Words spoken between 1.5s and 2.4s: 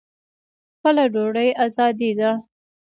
ازادي ده.